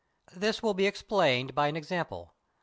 This 0.35 0.63
will 0.63 0.73
be 0.73 0.87
explained 0.87 1.53
by 1.53 1.67
an 1.67 1.75
example. 1.75 2.33